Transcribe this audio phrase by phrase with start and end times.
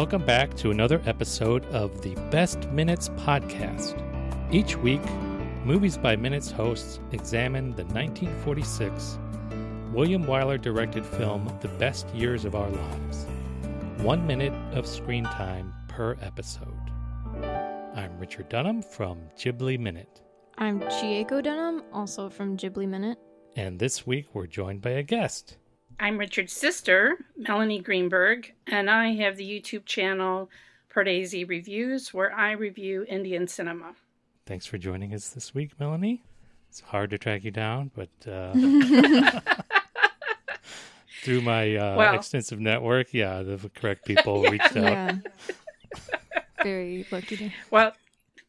[0.00, 4.02] Welcome back to another episode of the Best Minutes podcast.
[4.50, 5.04] Each week,
[5.62, 9.18] Movies by Minutes hosts examine the 1946
[9.92, 13.26] William Wyler directed film The Best Years of Our Lives.
[13.98, 16.90] One minute of screen time per episode.
[17.94, 20.22] I'm Richard Dunham from Ghibli Minute.
[20.56, 23.18] I'm Chieko Dunham, also from Ghibli Minute.
[23.54, 25.58] And this week we're joined by a guest.
[26.02, 30.48] I'm Richard's sister, Melanie Greenberg, and I have the YouTube channel
[30.90, 33.92] Pardesi Reviews, where I review Indian cinema.
[34.46, 36.22] Thanks for joining us this week, Melanie.
[36.70, 38.54] It's hard to track you down, but uh,
[41.22, 44.50] through my uh, well, extensive network, yeah, the correct people yeah.
[44.50, 44.84] reached out.
[44.84, 45.18] Yeah.
[46.62, 47.52] Very lucky.
[47.70, 47.92] Well,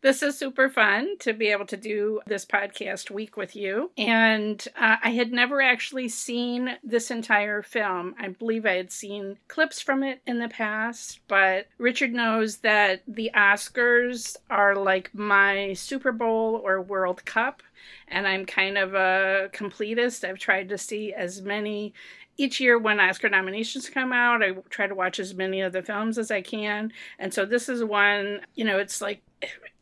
[0.01, 3.91] this is super fun to be able to do this podcast week with you.
[3.97, 8.15] And uh, I had never actually seen this entire film.
[8.19, 13.03] I believe I had seen clips from it in the past, but Richard knows that
[13.07, 17.61] the Oscars are like my Super Bowl or World Cup.
[18.07, 20.27] And I'm kind of a completist.
[20.27, 21.93] I've tried to see as many
[22.37, 25.81] each year when Oscar nominations come out, I try to watch as many of the
[25.81, 26.91] films as I can.
[27.19, 29.21] And so this is one, you know, it's like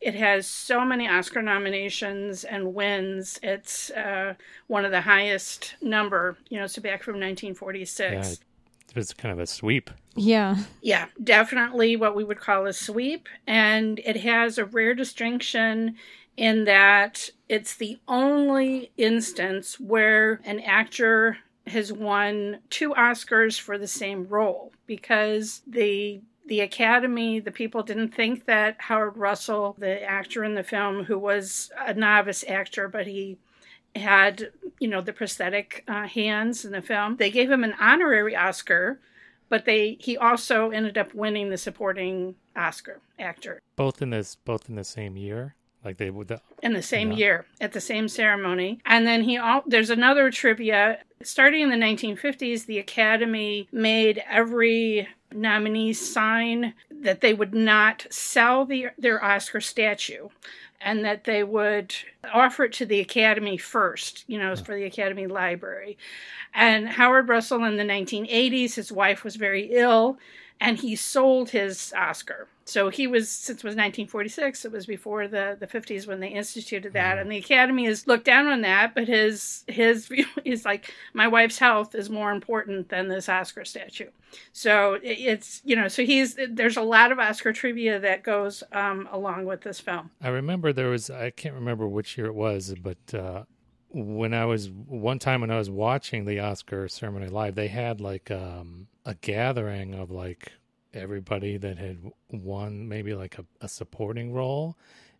[0.00, 3.38] it has so many Oscar nominations and wins.
[3.42, 4.34] It's uh,
[4.66, 8.12] one of the highest number, you know, so back from 1946.
[8.12, 8.32] Yeah,
[8.88, 9.90] it was kind of a sweep.
[10.16, 10.56] Yeah.
[10.82, 13.28] Yeah, definitely what we would call a sweep.
[13.46, 15.96] And it has a rare distinction
[16.36, 21.38] in that it's the only instance where an actor
[21.70, 28.12] has won two Oscars for the same role because the the Academy, the people didn't
[28.12, 33.06] think that Howard Russell, the actor in the film, who was a novice actor, but
[33.06, 33.38] he
[33.94, 38.34] had, you know, the prosthetic uh, hands in the film, they gave him an honorary
[38.34, 39.00] Oscar,
[39.48, 43.60] but they he also ended up winning the supporting Oscar actor.
[43.76, 45.54] Both in this, both in the same year.
[45.84, 47.16] Like they would the, in the same yeah.
[47.16, 50.98] year at the same ceremony, and then he all there's another trivia.
[51.22, 58.64] Starting in the 1950s, the Academy made every nominee sign that they would not sell
[58.64, 60.28] the, their Oscar statue
[60.80, 61.94] and that they would
[62.32, 65.98] offer it to the Academy first, you know, for the Academy Library.
[66.54, 70.18] And Howard Russell in the 1980s, his wife was very ill,
[70.58, 75.26] and he sold his Oscar so he was since it was 1946 it was before
[75.26, 77.12] the the 50s when they instituted that.
[77.12, 77.20] Mm-hmm.
[77.20, 81.28] and the academy has looked down on that but his his view is like my
[81.28, 84.10] wife's health is more important than this oscar statue.
[84.52, 89.08] So it's you know so he's there's a lot of oscar trivia that goes um,
[89.10, 90.10] along with this film.
[90.22, 93.44] I remember there was i can't remember which year it was but uh
[93.92, 98.00] when I was one time when I was watching the Oscar ceremony live, they had
[98.00, 100.52] like um, a gathering of like
[100.94, 101.98] everybody that had
[102.30, 104.76] won maybe like a, a supporting role,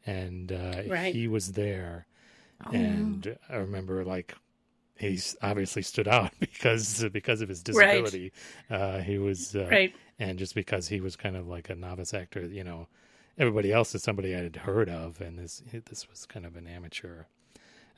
[0.06, 1.14] and uh, right.
[1.14, 2.06] he was there.
[2.66, 2.70] Oh.
[2.72, 4.34] And I remember like
[4.98, 8.32] he's obviously stood out because because of his disability.
[8.68, 8.76] Right.
[8.76, 12.14] Uh, he was uh, right, and just because he was kind of like a novice
[12.14, 12.88] actor, you know,
[13.38, 16.66] everybody else is somebody I had heard of, and this this was kind of an
[16.66, 17.24] amateur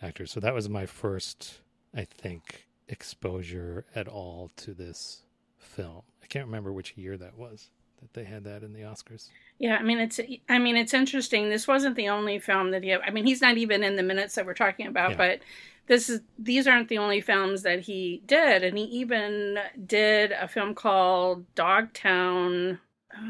[0.01, 0.27] actor.
[0.27, 1.61] So that was my first,
[1.95, 5.23] I think, exposure at all to this
[5.59, 6.03] film.
[6.23, 7.71] I can't remember which year that was
[8.03, 9.29] that they had that in the Oscars.
[9.59, 11.49] Yeah, I mean it's I mean it's interesting.
[11.49, 12.95] This wasn't the only film that he.
[12.95, 15.17] I mean he's not even in the minutes that we're talking about, yeah.
[15.17, 15.41] but
[15.87, 20.49] this is these aren't the only films that he did, and he even did a
[20.49, 22.79] film called Dogtown.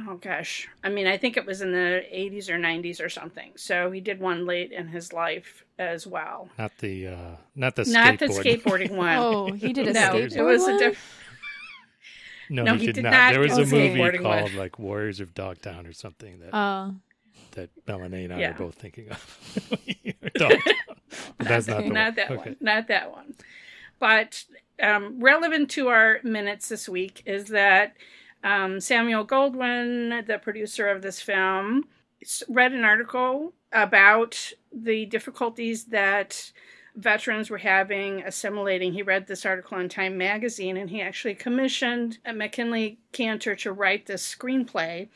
[0.07, 3.53] Oh gosh, I mean I think it was in the 80s or 90s or something.
[3.57, 6.49] So he did one late in his life as well.
[6.59, 8.19] Not the uh not the not skateboard.
[8.19, 9.17] the skateboarding one.
[9.19, 10.75] oh, he did a no, skateboard it was one?
[10.75, 10.99] a different.
[12.51, 13.13] No, no he, he, did, did not.
[13.13, 13.33] not.
[13.33, 16.91] There was a movie called like Warriors of Dogtown or something that uh,
[17.53, 18.51] that Melanie and I yeah.
[18.51, 19.69] are both thinking of.
[21.39, 22.51] but that's not, not that okay.
[22.51, 22.57] one.
[22.61, 23.35] Not that one.
[23.99, 24.45] But
[24.83, 27.95] um, relevant to our minutes this week is that
[28.43, 31.85] um, Samuel Goldwyn, the producer of this film,
[32.49, 36.53] read an article about the difficulties that
[36.95, 38.93] veterans were having assimilating.
[38.93, 44.07] He read this article in Time magazine and he actually commissioned MacKinlay Kantor to write
[44.07, 45.09] this screenplay.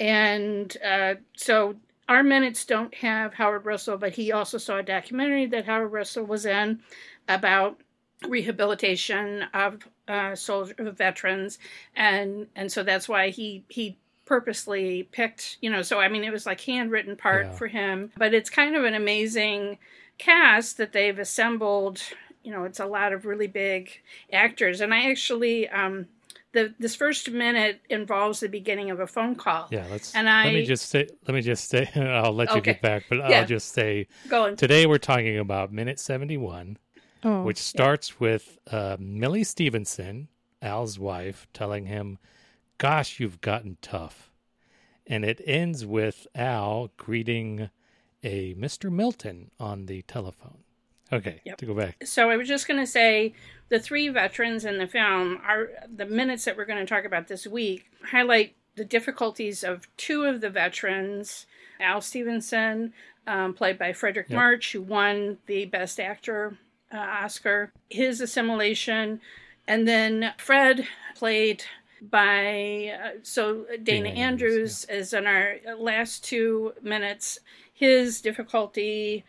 [0.00, 1.76] And uh, so
[2.08, 6.24] our minutes don't have Howard Russell, but he also saw a documentary that Howard Russell
[6.24, 6.80] was in
[7.28, 7.80] about
[8.28, 11.58] rehabilitation of uh, soldier veterans,
[11.96, 16.32] and and so that's why he he purposely picked you know so I mean it
[16.32, 17.52] was like handwritten part yeah.
[17.52, 19.78] for him, but it's kind of an amazing
[20.22, 22.00] cast that they've assembled.
[22.42, 23.90] You know, it's a lot of really big
[24.32, 26.06] actors, and I actually um,
[26.52, 29.68] the this first minute involves the beginning of a phone call.
[29.70, 30.14] Yeah, let's.
[30.14, 31.08] And I let me just say.
[31.26, 31.88] Let me just say.
[31.96, 32.72] I'll let you okay.
[32.72, 33.40] get back, but yeah.
[33.40, 34.06] I'll just say.
[34.28, 36.78] Going today, we're talking about minute seventy-one,
[37.24, 37.42] oh.
[37.42, 38.16] which starts yeah.
[38.20, 40.28] with uh, Millie Stevenson,
[40.60, 42.18] Al's wife, telling him,
[42.78, 44.30] "Gosh, you've gotten tough,"
[45.06, 47.70] and it ends with Al greeting
[48.22, 48.90] a Mr.
[48.90, 50.58] Milton on the telephone.
[51.12, 51.58] Okay, yep.
[51.58, 52.06] to go back.
[52.06, 53.34] So I was just going to say
[53.68, 57.28] the three veterans in the film are the minutes that we're going to talk about
[57.28, 61.46] this week highlight the difficulties of two of the veterans
[61.80, 62.92] Al Stevenson,
[63.26, 64.36] um, played by Fredric yep.
[64.36, 66.56] March, who won the Best Actor
[66.92, 69.20] uh, Oscar, his assimilation,
[69.66, 71.64] and then Fred, played
[72.00, 74.96] by uh, so Dana, Dana Andrews, Andrews yeah.
[74.96, 77.38] is in our last two minutes.
[77.82, 79.24] His difficulty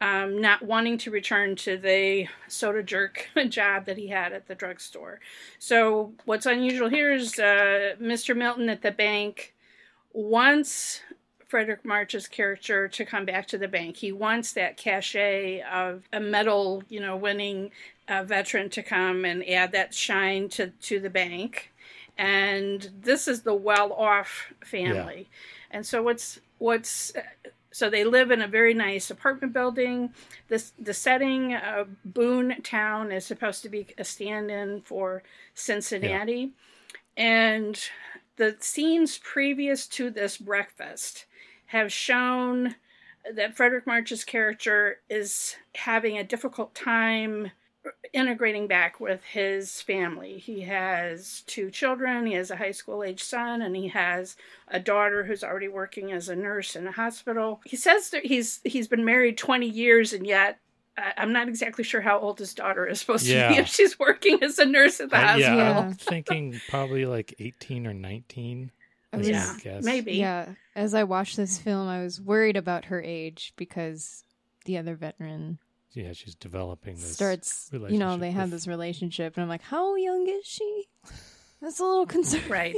[0.00, 4.54] um, not wanting to return to the soda jerk job that he had at the
[4.54, 5.20] drugstore.
[5.58, 8.36] So, what's unusual here is uh, Mr.
[8.36, 9.54] Milton at the bank
[10.12, 11.00] wants
[11.50, 13.96] Fredric March's character to come back to the bank.
[13.96, 17.70] He wants that cachet of a medal, you know, winning
[18.08, 21.72] uh, veteran to come and add that shine to, to the bank.
[22.18, 25.28] And this is the well off family.
[25.28, 25.76] Yeah.
[25.78, 27.12] And so, what's what's
[27.76, 30.14] so they live in a very nice apartment building.
[30.48, 36.54] This the setting of Boone Town is supposed to be a stand-in for Cincinnati,
[37.18, 37.22] yeah.
[37.22, 37.78] and
[38.36, 41.26] the scenes previous to this breakfast
[41.66, 42.76] have shown
[43.30, 47.50] that Fredric March's character is having a difficult time
[48.12, 50.38] integrating back with his family.
[50.38, 54.36] He has two children, he has a high school age son, and he has
[54.68, 57.60] a daughter who's already working as a nurse in a hospital.
[57.64, 60.58] He says that he's he's been married 20 years and yet
[60.98, 63.48] I'm not exactly sure how old his daughter is supposed yeah.
[63.48, 65.56] to be if she's working as a nurse at the uh, hospital.
[65.56, 68.70] Yeah, I'm thinking probably like 18 or 19.
[69.12, 70.14] Was, yeah, maybe.
[70.14, 70.48] Yeah.
[70.74, 74.24] As I watched this film, I was worried about her age because
[74.64, 75.58] the other veteran
[75.96, 77.70] yeah, she's developing this starts.
[77.72, 80.84] You know, they have this relationship, and I'm like, how young is she?
[81.60, 82.50] That's a little concerning.
[82.50, 82.76] Right.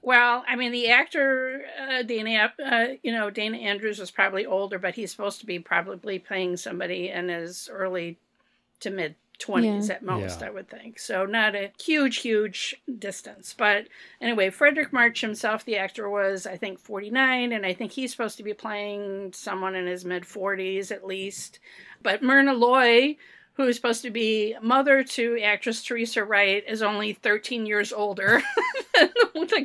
[0.00, 4.78] well, I mean, the actor uh, Dana, uh, you know, Dana Andrews was probably older,
[4.78, 8.18] but he's supposed to be probably playing somebody in his early
[8.80, 9.94] to mid 20s yeah.
[9.94, 10.46] at most, yeah.
[10.46, 10.98] I would think.
[10.98, 13.54] So not a huge, huge distance.
[13.56, 13.88] But
[14.20, 18.36] anyway, Fredric March himself, the actor, was, I think, 49, and I think he's supposed
[18.38, 21.60] to be playing someone in his mid 40s at least.
[22.02, 23.16] But Myrna Loy,
[23.54, 28.42] who is supposed to be mother to actress Teresa Wright, is only 13 years older
[28.98, 29.10] than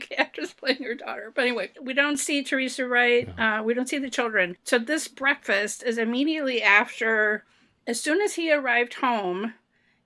[0.10, 1.32] the actress playing her daughter.
[1.34, 3.28] But anyway, we don't see Teresa Wright.
[3.38, 4.58] Uh, we don't see the children.
[4.64, 7.44] So this breakfast is immediately after,
[7.86, 9.54] as soon as he arrived home,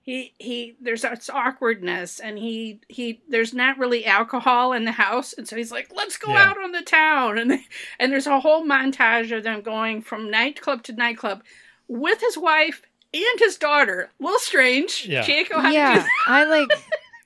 [0.08, 5.34] he he there's this awkwardness and he he there's not really alcohol in the house.
[5.34, 6.44] And so he's like let's go yeah.
[6.48, 7.36] out on the town.
[7.36, 7.66] And they,
[7.98, 11.42] and there's a whole montage of them going from nightclub to nightclub
[11.88, 12.80] with his wife
[13.12, 14.10] and his daughter.
[14.18, 15.04] A little strange.
[15.06, 16.70] Yeah, Chieko, yeah i like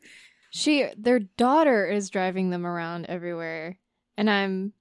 [0.50, 3.79] she their daughter is driving them around everywhere.
[4.17, 4.73] And i'm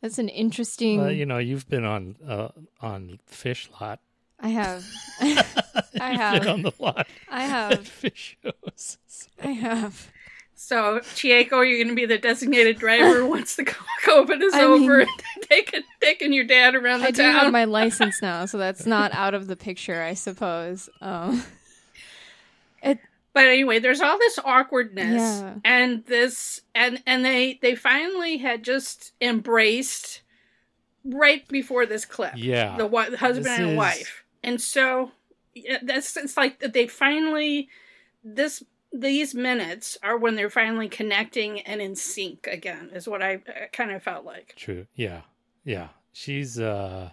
[0.00, 2.50] that's an interesting well, you know you've been on uh,
[2.80, 3.98] on the fish lot
[4.40, 4.86] I have.
[6.00, 7.06] I have on the lot.
[7.28, 8.98] I have fish shows.
[9.42, 10.10] I have.
[10.54, 14.98] So Chieko, you're going to be the designated driver once the COVID is I over,
[14.98, 15.08] mean,
[15.42, 17.26] taking taking your dad around the I town.
[17.26, 20.88] I do have my license now, so that's not out of the picture, I suppose.
[21.00, 21.44] Um,
[22.82, 22.98] it.
[23.34, 25.54] But anyway, there's all this awkwardness, yeah.
[25.64, 30.22] and this, and and they they finally had just embraced
[31.04, 32.32] right before this clip.
[32.36, 33.76] Yeah, the, the husband this and is...
[33.76, 35.10] wife and so
[35.82, 37.68] that's it's like they finally
[38.24, 38.62] this
[38.92, 43.66] these minutes are when they're finally connecting and in sync again is what i uh,
[43.72, 44.54] kind of felt like.
[44.56, 44.86] True.
[44.94, 45.22] Yeah.
[45.64, 45.88] Yeah.
[46.12, 47.10] She's uh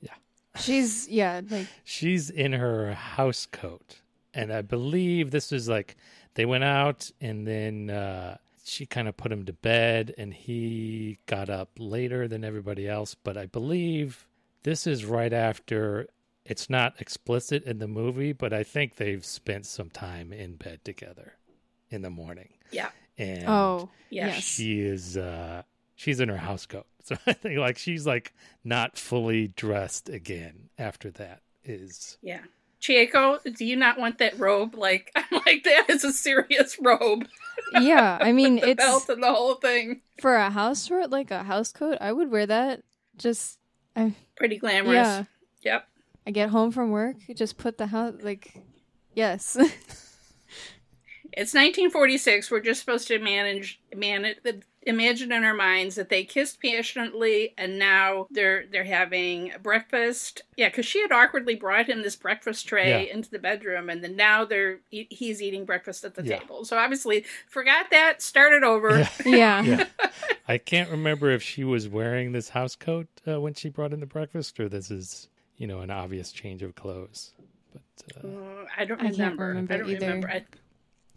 [0.00, 0.14] yeah.
[0.58, 4.00] She's yeah like she's in her house coat.
[4.32, 5.96] And i believe this was like
[6.34, 11.18] they went out and then uh she kind of put him to bed and he
[11.26, 13.14] got up later than everybody else.
[13.14, 14.26] But i believe
[14.62, 16.08] this is right after
[16.48, 20.80] it's not explicit in the movie, but I think they've spent some time in bed
[20.82, 21.34] together
[21.90, 22.48] in the morning.
[22.70, 22.88] Yeah.
[23.18, 24.42] And oh, yes.
[24.42, 25.62] She is uh
[25.94, 26.86] she's in her house coat.
[27.08, 32.42] So I think like she's like not fully dressed again after that is Yeah.
[32.82, 34.74] Chieko, do you not want that robe?
[34.74, 37.26] Like I'm like that is a serious robe.
[37.80, 40.00] Yeah, I mean the it's belt and the whole thing.
[40.20, 42.82] For a house coat, like a house coat, I would wear that.
[43.16, 43.58] Just
[43.96, 44.94] I'm, pretty glamorous.
[44.94, 45.24] Yeah.
[45.62, 45.88] Yep.
[46.28, 48.52] I get home from work, just put the house like,
[49.14, 49.56] yes.
[51.32, 52.50] it's 1946.
[52.50, 54.36] We're just supposed to manage manage
[54.82, 60.42] imagine in our minds that they kissed passionately and now they're they're having breakfast.
[60.58, 63.14] Yeah, because she had awkwardly brought him this breakfast tray yeah.
[63.14, 66.40] into the bedroom, and then now they're he's eating breakfast at the yeah.
[66.40, 66.66] table.
[66.66, 68.20] So obviously forgot that.
[68.20, 68.98] Started over.
[68.98, 69.08] Yeah.
[69.24, 69.62] yeah.
[69.62, 69.86] yeah.
[70.46, 74.00] I can't remember if she was wearing this house coat uh, when she brought in
[74.00, 77.32] the breakfast, or this is you know an obvious change of clothes.
[77.72, 79.44] But uh, uh, I don't remember.
[79.44, 80.06] I, remember I don't either.
[80.06, 80.30] remember.
[80.30, 80.44] I,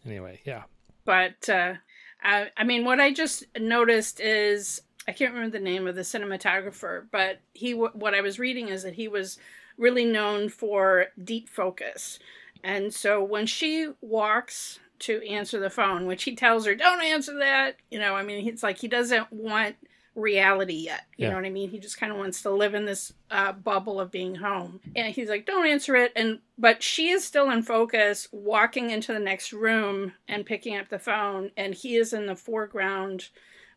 [0.05, 0.63] anyway, yeah.
[1.05, 1.75] But uh,
[2.21, 6.01] I, I mean, what I just noticed is I can't remember the name of the
[6.01, 9.37] cinematographer, but he what I was reading is that he was
[9.77, 12.19] really known for deep focus.
[12.63, 17.35] And so when she walks to answer the phone, which he tells her, don't answer
[17.39, 19.75] that, you know, I mean, it's like he doesn't want
[20.15, 21.05] reality yet.
[21.15, 21.29] You yeah.
[21.29, 21.69] know what I mean?
[21.69, 24.79] He just kind of wants to live in this uh, bubble of being home.
[24.95, 29.13] And he's like, "Don't answer it." And but she is still in focus, walking into
[29.13, 33.29] the next room and picking up the phone, and he is in the foreground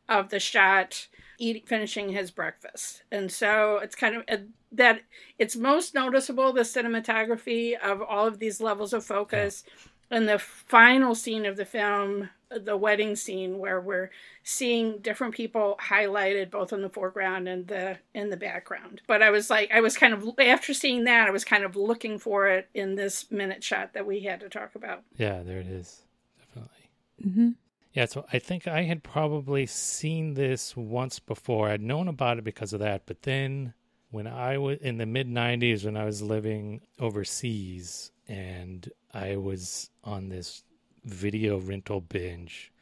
[0.08, 3.02] of the shot, eating, finishing his breakfast.
[3.10, 4.40] And so it's kind of a,
[4.72, 5.00] that
[5.38, 9.64] it's most noticeable the cinematography of all of these levels of focus.
[9.66, 9.72] Yeah
[10.10, 14.10] in the final scene of the film, the wedding scene, where we're
[14.42, 19.02] seeing different people highlighted both in the foreground and the in the background.
[19.06, 21.76] But I was like, I was kind of after seeing that, I was kind of
[21.76, 25.02] looking for it in this minute shot that we had to talk about.
[25.16, 26.02] Yeah, there it is,
[26.38, 26.90] definitely.
[27.24, 27.50] Mm-hmm.
[27.92, 31.68] Yeah, so I think I had probably seen this once before.
[31.68, 33.72] I'd known about it because of that, but then
[34.10, 39.90] when I was in the mid 90s when I was living overseas and I was
[40.02, 40.62] on this
[41.04, 42.72] video rental binge,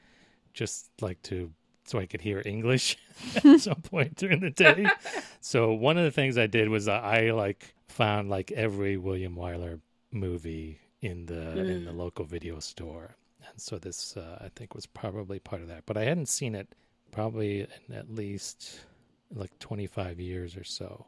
[0.55, 1.51] just like to
[1.85, 2.97] so I could hear English
[3.37, 4.87] at some point during the day.
[5.41, 9.81] so one of the things I did was I like found like every William Wyler
[10.11, 11.69] movie in the mm.
[11.69, 11.97] in the mm.
[11.97, 13.17] local video store,
[13.49, 15.85] and so this uh, I think was probably part of that.
[15.87, 16.75] But I hadn't seen it
[17.11, 18.81] probably in at least
[19.35, 21.07] like 25 years or so.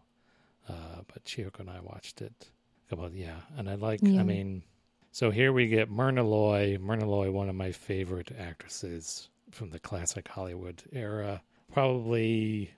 [0.68, 2.48] Uh, but Chiyoko and I watched it.
[2.90, 4.00] About yeah, and I like.
[4.02, 4.20] Yeah.
[4.20, 4.62] I mean,
[5.10, 6.78] so here we get Myrna Loy.
[6.80, 11.42] Myrna Loy, one of my favorite actresses from the classic Hollywood era.
[11.72, 12.70] Probably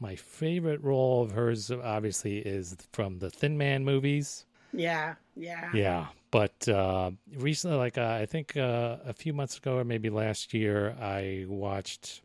[0.00, 4.44] my favorite role of hers, obviously, is from the Thin Man movies.
[4.72, 6.06] Yeah, yeah, yeah.
[6.30, 10.54] But uh, recently, like uh, I think uh, a few months ago, or maybe last
[10.54, 12.22] year, I watched.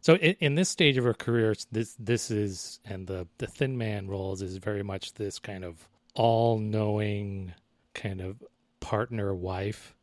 [0.00, 3.76] So in, in, this stage of her career, this this is and the the Thin
[3.76, 7.54] Man roles is very much this kind of all knowing
[7.94, 8.42] kind of
[8.80, 9.94] partner wife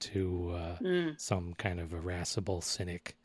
[0.00, 1.20] to uh, mm.
[1.20, 3.16] some kind of irascible cynic,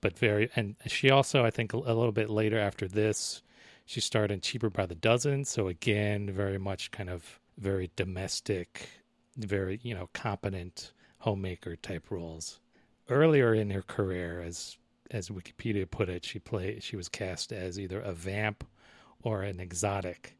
[0.00, 0.50] but very.
[0.54, 3.42] And she also, I think, a little bit later after this,
[3.86, 5.44] she starred in Cheaper by the Dozen.
[5.44, 8.88] So again, very much kind of very domestic,
[9.36, 12.60] very you know competent homemaker type roles.
[13.08, 14.78] Earlier in her career, as
[15.10, 18.64] as Wikipedia put it, she played she was cast as either a vamp
[19.22, 20.36] or an exotic.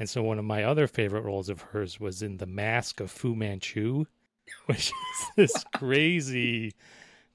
[0.00, 3.10] And so one of my other favorite roles of hers was in The Mask of
[3.10, 4.06] Fu Manchu,
[4.66, 6.72] which is this crazy,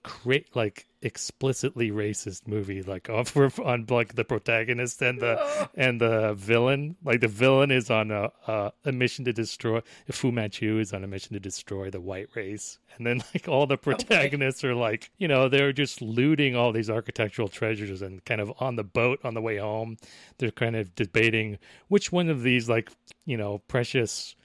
[0.03, 6.33] cra- like explicitly racist movie, like off on like the protagonist and the and the
[6.33, 6.95] villain.
[7.05, 9.81] Like the villain is on a, a, a mission to destroy.
[10.11, 13.67] Fu Manchu is on a mission to destroy the white race, and then like all
[13.67, 14.71] the protagonists okay.
[14.71, 18.75] are like, you know, they're just looting all these architectural treasures, and kind of on
[18.75, 19.97] the boat on the way home,
[20.39, 22.91] they're kind of debating which one of these like
[23.25, 24.35] you know precious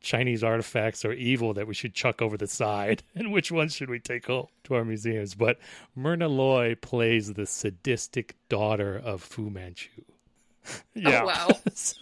[0.00, 3.90] Chinese artifacts are evil that we should chuck over the side, and which ones should
[3.90, 5.34] we take home to our museums?
[5.34, 5.58] But
[5.94, 9.90] Myrna Loy plays the sadistic daughter of Fu Manchu.
[10.70, 11.94] Oh, yeah, oh, wow, it's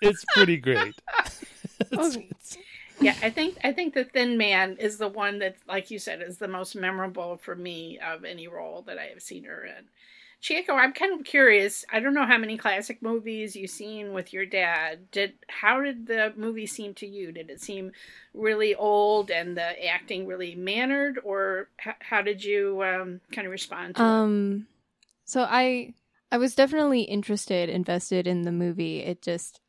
[0.00, 0.94] it's pretty great.
[1.24, 1.44] it's,
[1.92, 2.58] oh, it's...
[3.00, 6.22] Yeah, I think I think the Thin Man is the one that, like you said,
[6.22, 9.84] is the most memorable for me of any role that I have seen her in.
[10.42, 11.84] Chiyoko, I'm kind of curious.
[11.92, 15.10] I don't know how many classic movies you've seen with your dad.
[15.10, 17.30] Did how did the movie seem to you?
[17.30, 17.92] Did it seem
[18.32, 23.50] really old and the acting really mannered, or how, how did you um, kind of
[23.50, 25.00] respond to um, it?
[25.26, 25.92] So I
[26.32, 29.00] I was definitely interested, invested in the movie.
[29.00, 29.60] It just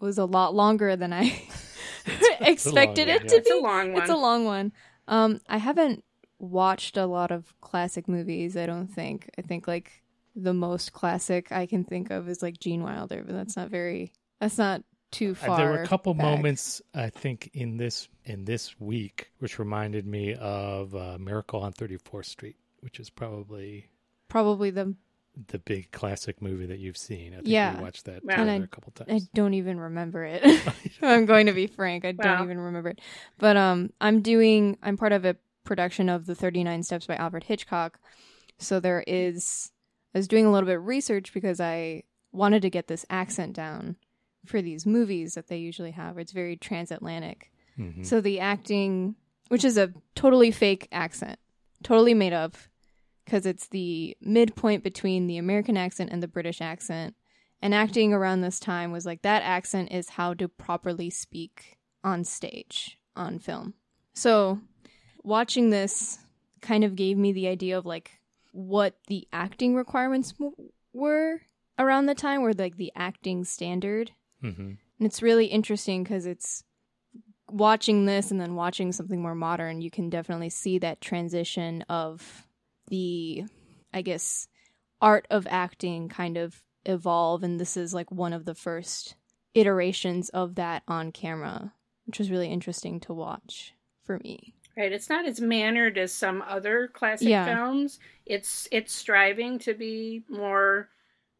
[0.00, 1.40] was a lot longer than I
[2.40, 3.36] expected it to be.
[3.36, 4.02] It's a long one.
[4.02, 4.72] It's a long one.
[5.06, 6.02] Um, I haven't
[6.40, 8.56] watched a lot of classic movies.
[8.56, 9.30] I don't think.
[9.38, 10.02] I think like
[10.36, 14.12] the most classic I can think of is like Gene Wilder, but that's not very.
[14.40, 15.50] That's not too far.
[15.50, 16.24] Uh, there were a couple back.
[16.24, 21.72] moments I think in this in this week which reminded me of uh, Miracle on
[21.72, 23.88] 34th Street, which is probably
[24.28, 24.94] probably the
[25.48, 27.32] the big classic movie that you've seen.
[27.32, 27.76] I think yeah.
[27.76, 29.10] we watched that and I, a couple times.
[29.10, 30.42] I don't even remember it.
[31.02, 32.04] I'm going to be frank.
[32.04, 33.00] I don't even remember it.
[33.38, 34.78] But um, I'm doing.
[34.82, 37.98] I'm part of a production of the 39 Steps by Alfred Hitchcock.
[38.58, 39.70] So there is.
[40.16, 43.52] I was doing a little bit of research because I wanted to get this accent
[43.52, 43.96] down
[44.46, 46.16] for these movies that they usually have.
[46.16, 47.52] It's very transatlantic.
[47.78, 48.02] Mm-hmm.
[48.02, 49.16] So the acting,
[49.48, 51.38] which is a totally fake accent,
[51.82, 52.56] totally made up,
[53.26, 57.14] because it's the midpoint between the American accent and the British accent.
[57.60, 62.24] And acting around this time was like that accent is how to properly speak on
[62.24, 63.74] stage, on film.
[64.14, 64.62] So
[65.22, 66.20] watching this
[66.62, 68.15] kind of gave me the idea of like
[68.56, 70.32] what the acting requirements
[70.92, 71.42] were
[71.78, 74.12] around the time, were like the acting standard.
[74.42, 74.62] Mm-hmm.
[74.62, 76.64] And it's really interesting because it's
[77.50, 82.46] watching this and then watching something more modern, you can definitely see that transition of
[82.88, 83.44] the,
[83.92, 84.48] I guess,
[85.02, 87.42] art of acting kind of evolve.
[87.42, 89.16] And this is like one of the first
[89.54, 91.74] iterations of that on camera,
[92.06, 94.54] which was really interesting to watch for me.
[94.76, 97.46] Right, it's not as mannered as some other classic yeah.
[97.46, 97.98] films.
[98.26, 100.90] It's it's striving to be more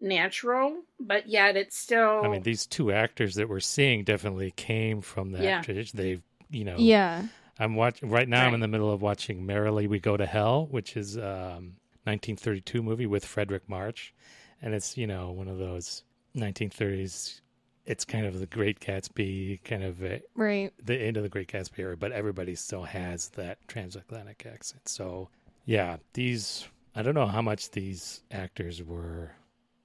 [0.00, 2.22] natural, but yet it's still.
[2.24, 5.60] I mean, these two actors that we're seeing definitely came from that yeah.
[5.60, 5.98] tradition.
[5.98, 7.24] They've, you know, yeah.
[7.58, 8.40] I'm watching right now.
[8.40, 8.48] Right.
[8.48, 12.82] I'm in the middle of watching "Merrily We Go to Hell," which is um, 1932
[12.82, 14.14] movie with Fredric March,
[14.62, 16.04] and it's you know one of those
[16.36, 17.40] 1930s.
[17.86, 21.48] It's kind of the Great Gatsby, kind of a, right the end of the Great
[21.48, 24.88] Gatsby era, but everybody still has that transatlantic accent.
[24.88, 25.28] So
[25.64, 29.30] yeah, these I don't know how much these actors were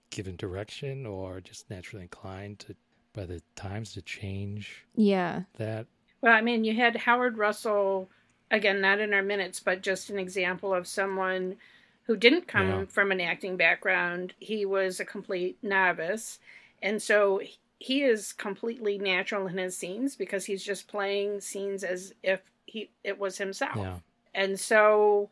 [0.10, 2.76] given direction or just naturally inclined to
[3.14, 4.86] by the times to change.
[4.96, 5.88] Yeah, that
[6.22, 8.10] well, I mean, you had Howard Russell,
[8.52, 11.58] again, not in our minutes, but just an example of someone
[12.04, 12.86] who didn't come yeah.
[12.86, 14.34] from an acting background.
[14.40, 16.40] He was a complete novice.
[16.82, 17.42] And so
[17.82, 22.92] he is completely natural in his scenes because he's just playing scenes as if he
[23.04, 23.76] it was himself.
[23.76, 23.98] Yeah.
[24.36, 25.32] And so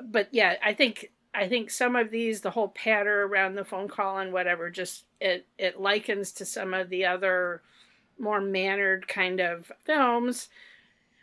[0.00, 3.88] but yeah, I think I think some of these, the whole patter around the phone
[3.88, 7.62] call and whatever, just it it likens to some of the other
[8.16, 10.48] more mannered kind of films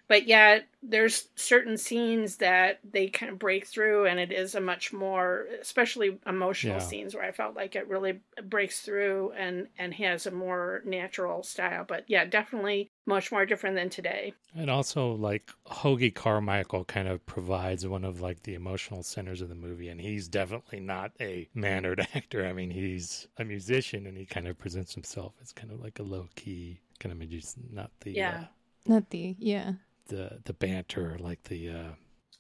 [0.10, 4.62] but yet there's certain scenes that they kind of break through and it is a
[4.62, 6.84] much more especially emotional yeah.
[6.84, 11.43] scenes where i felt like it really breaks through and and has a more natural
[11.43, 11.86] style.
[11.88, 14.34] But yeah definitely much more different than today.
[14.56, 19.50] And also like hoagy carmichael kind of provides one of like the emotional centers of
[19.50, 22.45] the movie and he's definitely not a mannered actor.
[22.45, 26.00] I mean he's a musician and he kind of presents himself as kind of like
[26.00, 28.41] a low-key kind of musician not the yeah.
[28.41, 28.45] Uh,
[28.86, 29.74] not the yeah
[30.10, 31.91] the the banter, like the uh,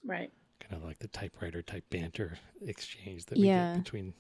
[0.05, 3.73] right, kind of like the typewriter type banter exchange that we yeah.
[3.73, 4.13] get between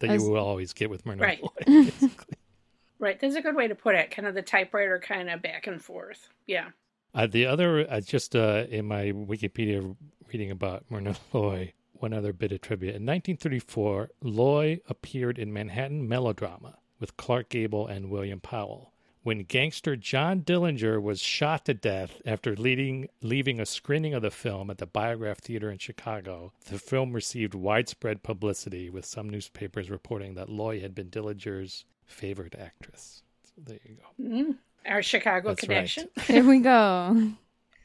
[0.00, 1.42] that you will always get with Myrna right.
[1.66, 2.36] basically.
[2.98, 4.10] right, that's a good way to put it.
[4.10, 6.28] Kind of the typewriter kind of back and forth.
[6.46, 6.68] Yeah.
[7.14, 9.96] Uh, the other, uh, just uh, in my Wikipedia
[10.32, 12.90] reading about Myrna Loy, one other bit of trivia.
[12.90, 19.96] In 1934, Loy appeared in Manhattan Melodrama with Clark Gable and William Powell when gangster
[19.96, 24.78] John Dillinger was shot to death after leading, leaving a screening of the film at
[24.78, 26.52] the Biograph Theater in Chicago.
[26.68, 32.54] The film received widespread publicity, with some newspapers reporting that Loy had been Dillinger's favorite
[32.58, 33.22] actress.
[33.44, 34.24] So there you go.
[34.24, 34.52] Mm-hmm.
[34.86, 36.08] Our Chicago That's connection.
[36.16, 36.26] Right.
[36.28, 37.32] there we go.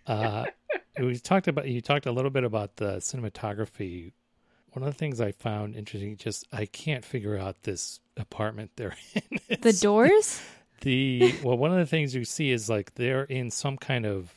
[0.08, 0.45] Uh,
[1.00, 4.13] we talked about you talked a little bit about the cinematography.
[4.71, 8.95] One of the things I found interesting, just I can't figure out this apartment they're
[9.13, 9.58] in.
[9.62, 10.41] the doors?
[10.82, 14.34] The well, one of the things you see is like they're in some kind of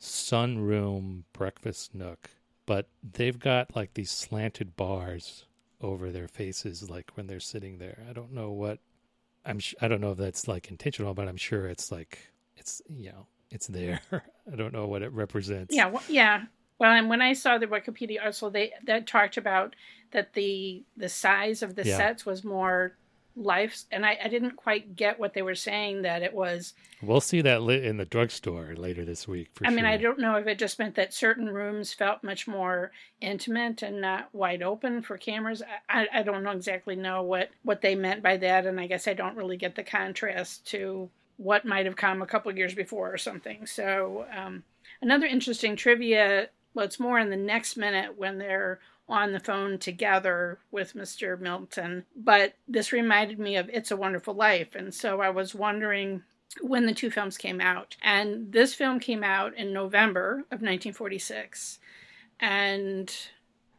[0.00, 2.30] sunroom breakfast nook,
[2.66, 5.46] but they've got like these slanted bars
[5.80, 8.04] over their faces, like when they're sitting there.
[8.08, 8.78] I don't know what
[9.44, 9.58] I'm.
[9.58, 12.18] Sh- I don't know if that's like intentional, but I'm sure it's like
[12.56, 14.00] it's you know it's there.
[14.12, 15.74] I don't know what it represents.
[15.74, 16.44] Yeah, well, yeah.
[16.78, 19.76] Well, and when I saw the Wikipedia article, they that talked about
[20.12, 21.96] that the the size of the yeah.
[21.96, 22.96] sets was more
[23.36, 27.20] life and I, I didn't quite get what they were saying that it was we'll
[27.20, 29.76] see that lit in the drugstore later this week i sure.
[29.76, 33.82] mean i don't know if it just meant that certain rooms felt much more intimate
[33.82, 37.94] and not wide open for cameras i, I don't know exactly know what what they
[37.94, 41.86] meant by that and i guess i don't really get the contrast to what might
[41.86, 44.62] have come a couple years before or something so um,
[45.00, 48.78] another interesting trivia well it's more in the next minute when they're
[49.12, 51.38] on the phone together with Mr.
[51.38, 52.04] Milton.
[52.16, 54.74] But this reminded me of It's a Wonderful Life.
[54.74, 56.22] And so I was wondering
[56.62, 57.96] when the two films came out.
[58.02, 61.78] And this film came out in November of 1946.
[62.40, 63.14] And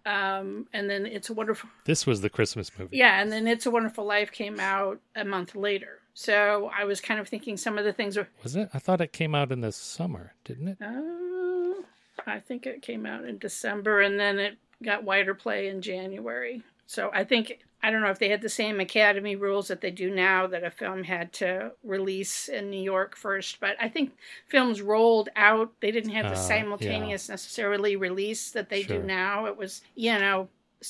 [0.06, 1.70] Um, and then It's a Wonderful.
[1.86, 2.98] This was the Christmas movie.
[2.98, 6.00] Yeah, and then It's a Wonderful Life came out a month later.
[6.14, 8.28] So I was kind of thinking some of the things were.
[8.44, 8.70] Was it?
[8.74, 10.78] I thought it came out in the summer, didn't it?
[10.82, 11.82] Uh,
[12.28, 16.64] I think it came out in December, and then it got wider play in January.
[16.86, 19.92] So I think I don't know if they had the same Academy rules that they
[19.92, 24.14] do now that a film had to release in New York first, but I think
[24.48, 25.72] films rolled out.
[25.82, 27.34] They didn't have the uh, simultaneous yeah.
[27.34, 29.00] necessarily release that they sure.
[29.00, 29.48] do now.
[29.48, 30.48] It was, you know,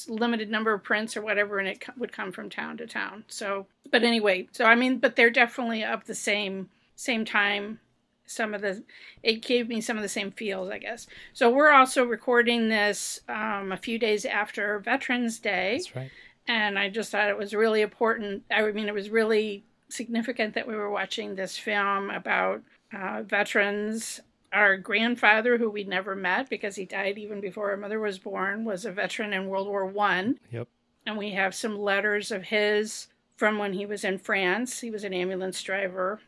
[0.07, 3.23] limited number of prints or whatever, and it would come from town to town.
[3.27, 7.79] So, but anyway, so I mean, but they're definitely of the same same time.
[8.25, 8.83] Some of the
[9.21, 11.07] it gave me some of the same feels, I guess.
[11.33, 15.77] So we're also recording this um, a few days after Veterans Day.
[15.77, 16.11] That's right
[16.47, 18.43] and I just thought it was really important.
[18.51, 24.19] I mean, it was really significant that we were watching this film about uh, veterans.
[24.51, 28.65] Our grandfather, who we never met because he died even before our mother was born,
[28.65, 30.39] was a veteran in World War One.
[30.51, 30.67] Yep.
[31.05, 34.79] And we have some letters of his from when he was in France.
[34.79, 36.19] He was an ambulance driver.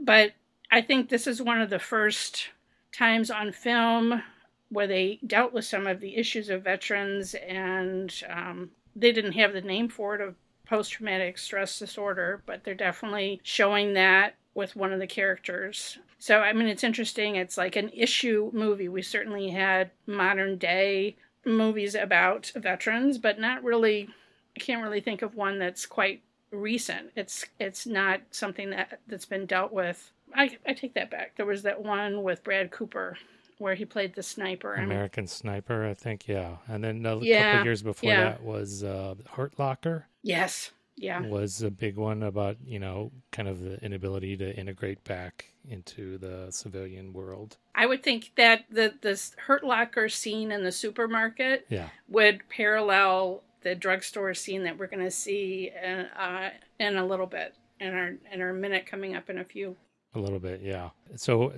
[0.00, 0.32] But
[0.74, 2.48] I think this is one of the first
[2.90, 4.24] times on film
[4.70, 9.52] where they dealt with some of the issues of veterans and um, they didn't have
[9.52, 10.34] the name for it of
[10.66, 15.98] post traumatic stress disorder, but they're definitely showing that with one of the characters.
[16.18, 17.36] So, I mean, it's interesting.
[17.36, 18.88] It's like an issue movie.
[18.88, 24.08] We certainly had modern day movies about veterans, but not really,
[24.56, 27.10] I can't really think of one that's quite recent.
[27.14, 30.10] It's it's not something that that's been dealt with.
[30.34, 31.36] I I take that back.
[31.36, 33.16] There was that one with Brad Cooper
[33.58, 34.74] where he played the sniper.
[34.74, 36.56] American Sniper, I think, yeah.
[36.66, 38.24] And then a yeah, couple years before yeah.
[38.24, 40.06] that was uh, Hurt Locker.
[40.22, 41.20] Yes, yeah.
[41.20, 46.18] Was a big one about, you know, kind of the inability to integrate back into
[46.18, 47.56] the civilian world.
[47.74, 51.88] I would think that the this Hurt Locker scene in the supermarket yeah.
[52.08, 57.26] would parallel the drugstore scene that we're going to see in, uh, in a little
[57.26, 59.76] bit in our in our minute coming up in a few
[60.14, 60.90] a little bit, yeah.
[61.16, 61.52] So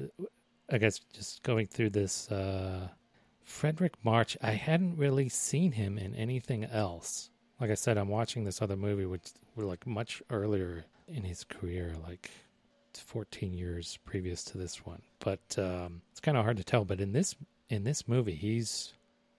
[0.70, 2.88] I guess just going through this, uh,
[3.46, 7.30] Fredric March, I hadn't really seen him in anything else.
[7.60, 11.44] Like I said, I'm watching this other movie, which were like much earlier in his
[11.44, 12.30] career, like
[12.94, 15.02] 14 years previous to this one.
[15.20, 16.84] But um, it's kind of hard to tell.
[16.84, 17.34] But in this
[17.68, 18.92] in this movie, he's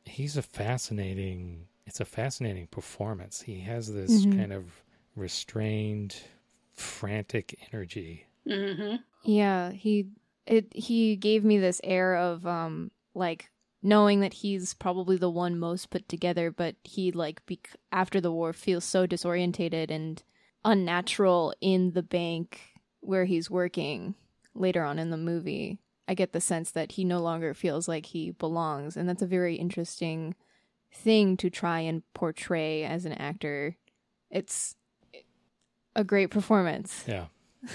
[0.06, 1.68] he's a fascinating.
[1.86, 3.42] It's a fascinating performance.
[3.42, 4.40] He has this mm-hmm.
[4.40, 4.66] kind of
[5.16, 6.16] restrained,
[6.74, 8.27] frantic energy.
[8.48, 8.96] Mm-hmm.
[9.24, 10.08] Yeah, he
[10.46, 13.50] it he gave me this air of um like
[13.84, 18.32] knowing that he's probably the one most put together but he like bec- after the
[18.32, 20.24] war feels so disorientated and
[20.66, 22.60] unnatural in the bank
[23.02, 24.16] where he's working
[24.56, 25.80] later on in the movie.
[26.08, 29.28] I get the sense that he no longer feels like he belongs and that's a
[29.28, 30.36] very interesting
[30.92, 33.76] thing to try and portray as an actor.
[34.32, 34.76] It's
[35.96, 37.04] a great performance.
[37.08, 37.26] Yeah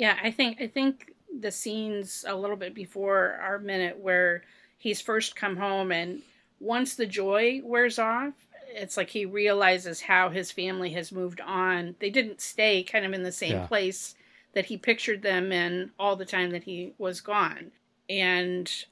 [0.00, 4.42] yeah i think i think the scenes a little bit before our minute where
[4.78, 6.22] he's first come home and
[6.58, 8.32] once the joy wears off
[8.72, 13.12] it's like he realizes how his family has moved on they didn't stay kind of
[13.12, 13.66] in the same yeah.
[13.66, 14.14] place
[14.54, 17.70] that he pictured them in all the time that he was gone
[18.08, 18.86] and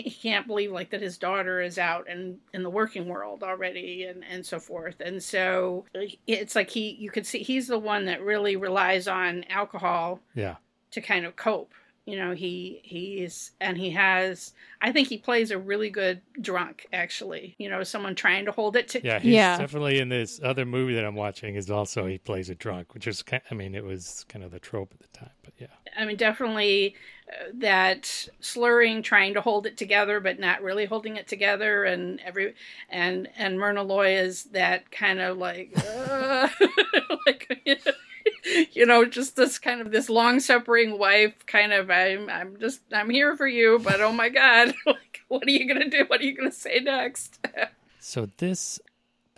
[0.00, 4.04] he can't believe like that his daughter is out and in the working world already
[4.04, 5.00] and and so forth.
[5.00, 9.06] And so uh, it's like he you could see he's the one that really relies
[9.06, 10.56] on alcohol yeah.
[10.92, 11.74] to kind of cope
[12.06, 16.86] you know he he's and he has i think he plays a really good drunk
[16.92, 19.56] actually you know someone trying to hold it to yeah he's yeah.
[19.56, 23.06] definitely in this other movie that i'm watching is also he plays a drunk which
[23.06, 25.68] is kind i mean it was kind of the trope at the time but yeah
[25.96, 26.96] i mean definitely
[27.28, 32.18] uh, that slurring trying to hold it together but not really holding it together and
[32.24, 32.52] every
[32.90, 36.48] and and myrna loy is that kind of like uh,
[37.26, 37.92] like you know,
[38.72, 42.80] you know, just this kind of this long suffering wife kind of I'm I'm just
[42.92, 46.04] I'm here for you, but oh my god, like what are you gonna do?
[46.06, 47.38] What are you gonna say next?
[48.00, 48.80] so this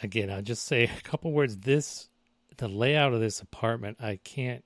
[0.03, 1.59] again, I'll just say a couple words.
[1.59, 2.09] This
[2.57, 4.65] the layout of this apartment, I can't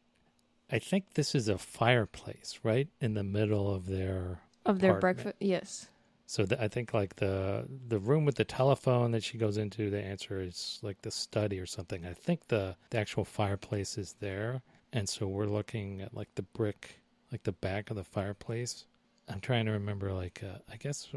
[0.71, 2.89] I think this is a fireplace, right?
[3.01, 4.81] In the middle of their of apartment.
[4.81, 5.89] their breakfast yes.
[6.29, 9.89] So the, I think like the the room with the telephone that she goes into,
[9.89, 12.05] the answer is like the study or something.
[12.05, 14.61] I think the the actual fireplace is there,
[14.93, 17.01] and so we're looking at like the brick,
[17.33, 18.85] like the back of the fireplace.
[19.27, 21.09] I'm trying to remember, like uh, I guess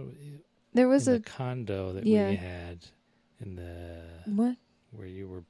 [0.73, 2.29] there was a condo that yeah.
[2.29, 2.79] we had
[3.41, 4.55] in the what
[4.91, 5.43] where you were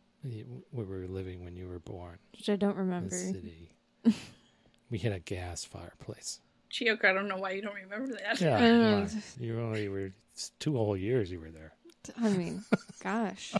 [0.71, 3.15] where we were living when you were born, which I don't remember.
[3.15, 3.75] city.
[4.89, 6.39] we had a gas fireplace.
[6.71, 8.39] Chioka, I don't know why you don't remember that.
[8.39, 9.07] Yeah,
[9.39, 10.11] you only were
[10.59, 11.73] two whole years you were there.
[12.19, 12.63] I mean,
[13.03, 13.53] gosh.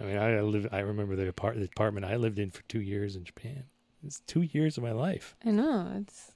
[0.00, 0.68] I mean, I live.
[0.72, 3.64] I remember the, apart, the apartment I lived in for two years in Japan.
[4.04, 5.34] It's two years of my life.
[5.44, 5.88] I know.
[6.00, 6.32] It's.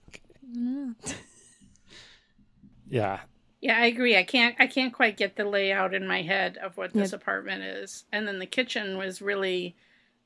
[0.56, 0.92] I
[2.88, 3.20] yeah.
[3.60, 4.16] Yeah, I agree.
[4.16, 4.54] I can't.
[4.58, 7.20] I can't quite get the layout in my head of what this yep.
[7.20, 9.76] apartment is, and then the kitchen was really,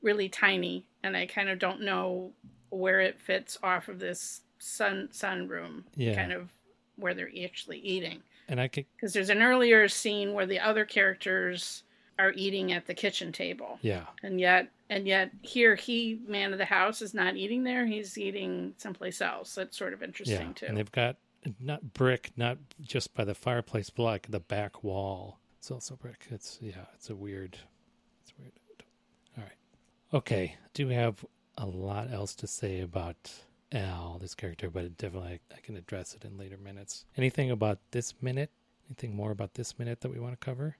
[0.01, 2.31] really tiny, and I kind of don't know
[2.77, 5.85] where it fits off of this sun sun room.
[5.95, 6.15] Yeah.
[6.15, 6.49] Kind of
[6.95, 8.21] where they're actually eating.
[8.47, 11.83] And I could because there's an earlier scene where the other characters
[12.19, 13.79] are eating at the kitchen table.
[13.81, 14.05] Yeah.
[14.21, 18.17] And yet and yet here he man of the house is not eating there, he's
[18.17, 19.55] eating someplace else.
[19.55, 20.53] That's sort of interesting yeah.
[20.53, 20.65] too.
[20.67, 21.17] And they've got
[21.59, 25.39] not brick, not just by the fireplace block, the back wall.
[25.59, 26.27] It's also brick.
[26.29, 27.57] It's yeah, it's a weird
[28.23, 28.53] it's weird.
[29.37, 30.17] All right.
[30.17, 30.55] Okay.
[30.73, 31.23] Do we have
[31.57, 33.31] a lot else to say about
[33.71, 37.05] Al, this character, but definitely I can address it in later minutes.
[37.17, 38.51] Anything about this minute?
[38.89, 40.77] Anything more about this minute that we want to cover?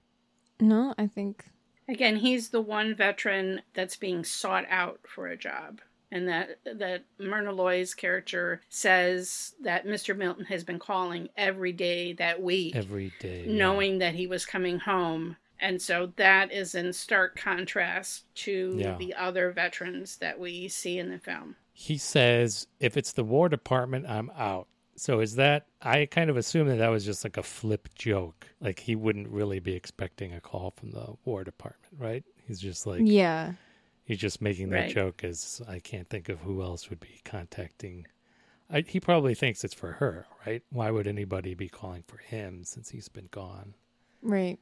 [0.60, 1.46] No, I think.
[1.88, 5.80] Again, he's the one veteran that's being sought out for a job.
[6.12, 10.16] And that that Myrna Loy's character says that Mr.
[10.16, 12.76] Milton has been calling every day that week.
[12.76, 13.46] Every day.
[13.48, 13.98] Knowing yeah.
[13.98, 15.36] that he was coming home.
[15.60, 18.96] And so that is in stark contrast to yeah.
[18.96, 21.56] the other veterans that we see in the film.
[21.72, 24.68] He says, if it's the War Department, I'm out.
[24.96, 28.46] So is that I kind of assume that that was just like a flip joke.
[28.60, 32.24] Like he wouldn't really be expecting a call from the War Department, right?
[32.46, 33.52] He's just like Yeah.
[34.04, 34.94] He's just making that right.
[34.94, 38.06] joke as I can't think of who else would be contacting
[38.70, 40.62] I, he probably thinks it's for her, right?
[40.70, 43.74] Why would anybody be calling for him since he's been gone?
[44.22, 44.58] Right.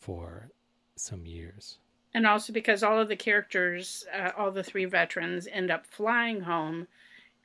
[0.00, 0.50] For
[0.96, 1.78] some years.
[2.12, 6.40] And also because all of the characters, uh, all the three veterans, end up flying
[6.40, 6.88] home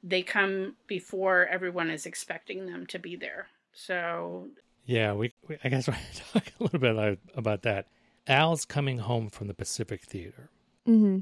[0.05, 3.47] they come before everyone is expecting them to be there.
[3.73, 4.47] So
[4.85, 5.95] yeah, we, we I guess we
[6.33, 7.87] talk a little bit about that.
[8.27, 10.49] Al's coming home from the Pacific Theater,
[10.87, 11.19] mm-hmm.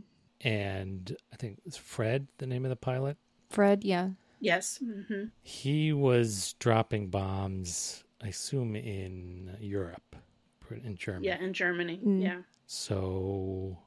[0.47, 3.17] and I think it's Fred, the name of the pilot.
[3.49, 4.09] Fred, yeah.
[4.39, 4.79] Yes.
[4.83, 5.25] Mm-hmm.
[5.41, 10.15] He was dropping bombs, I assume, in Europe,
[10.71, 11.27] in Germany.
[11.27, 11.99] Yeah, in Germany.
[12.05, 12.21] Mm.
[12.21, 12.37] Yeah.
[12.65, 13.77] So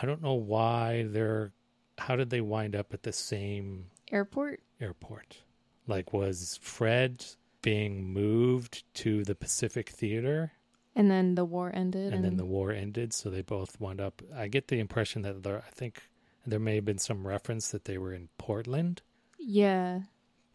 [0.00, 1.52] I don't know why they're.
[1.98, 4.60] How did they wind up at the same airport?
[4.80, 5.38] Airport.
[5.86, 7.24] Like, was Fred
[7.62, 10.52] being moved to the Pacific Theater?
[10.96, 12.06] And then the war ended.
[12.06, 14.22] And, and, then the war ended, so they both wound up.
[14.34, 16.02] I get the impression that there, I think
[16.46, 19.02] there may have been some reference that they were in Portland.
[19.38, 20.00] Yeah.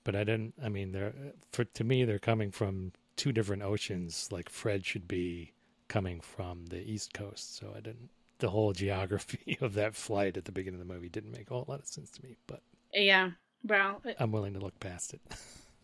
[0.03, 0.53] But I didn't.
[0.63, 1.13] I mean, they're
[1.51, 4.29] for to me they're coming from two different oceans.
[4.31, 5.53] Like Fred should be
[5.87, 8.09] coming from the East Coast, so I didn't.
[8.39, 11.53] The whole geography of that flight at the beginning of the movie didn't make a
[11.53, 12.35] whole lot of sense to me.
[12.47, 12.61] But
[12.93, 13.31] yeah,
[13.63, 15.21] well, I'm willing to look past it.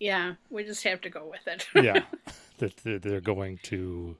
[0.01, 1.67] Yeah, we just have to go with it.
[1.75, 2.05] yeah,
[2.57, 4.17] that they're going to.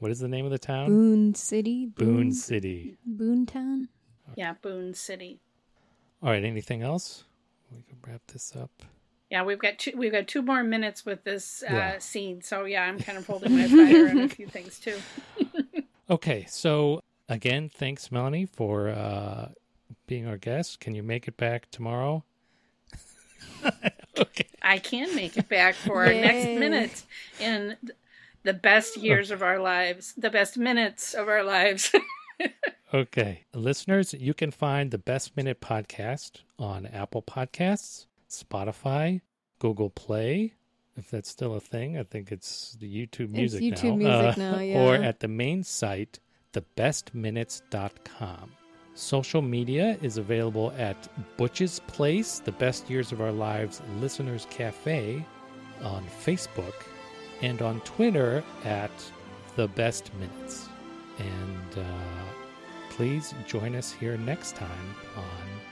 [0.00, 0.88] What is the name of the town?
[0.88, 1.86] Boone City.
[1.86, 2.96] Boone, Boone City.
[3.06, 3.88] Boone Town.
[4.32, 4.40] Okay.
[4.40, 5.38] Yeah, Boone City.
[6.24, 6.42] All right.
[6.42, 7.22] Anything else?
[7.70, 8.82] We can wrap this up.
[9.32, 9.92] Yeah, we've got two.
[9.96, 11.98] We've got two more minutes with this uh, yeah.
[12.00, 12.42] scene.
[12.42, 14.98] So yeah, I'm kind of holding my fire on a few things too.
[16.10, 19.48] okay, so again, thanks, Melanie, for uh,
[20.06, 20.80] being our guest.
[20.80, 22.24] Can you make it back tomorrow?
[24.18, 24.48] okay.
[24.60, 27.02] I can make it back for our next minute
[27.40, 27.78] in
[28.42, 31.90] the best years of our lives, the best minutes of our lives.
[32.94, 33.46] okay.
[33.54, 39.20] Listeners, you can find the Best Minute podcast on Apple Podcasts, Spotify,
[39.58, 40.54] Google Play,
[40.96, 41.98] if that's still a thing.
[41.98, 44.22] I think it's the YouTube music it's YouTube now.
[44.22, 44.82] music uh, now, yeah.
[44.82, 46.18] Or at the main site,
[46.52, 48.52] thebestminutes.com.
[48.94, 55.24] Social media is available at Butch's Place, the Best Years of Our Lives Listeners Cafe
[55.82, 56.74] on Facebook,
[57.40, 58.90] and on Twitter at
[59.56, 60.68] The Best Minutes.
[61.18, 62.24] And uh,
[62.90, 65.71] please join us here next time on